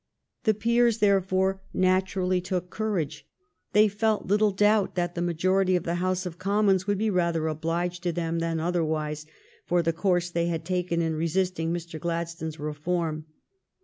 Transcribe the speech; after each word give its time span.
The 0.45 0.55
peers, 0.55 0.97
therefore, 0.97 1.61
naturally 1.75 2.41
took 2.41 2.71
courage. 2.71 3.27
They 3.73 3.87
felt 3.87 4.25
little 4.25 4.49
doubt 4.49 4.95
that 4.95 5.13
the 5.13 5.21
majority 5.21 5.75
of 5.75 5.83
the 5.83 5.93
House 6.01 6.25
of 6.25 6.39
Commons 6.39 6.87
would 6.87 6.97
be 6.97 7.11
rather 7.11 7.45
obliged 7.47 8.01
to 8.01 8.11
them 8.11 8.39
than 8.39 8.59
otherwise 8.59 9.27
for 9.67 9.83
the 9.83 9.93
course 9.93 10.31
they 10.31 10.47
had 10.47 10.65
taken 10.65 11.03
in 11.03 11.13
resisting 11.13 11.71
Mr. 11.71 11.99
Gladstones 11.99 12.59
reform. 12.59 13.27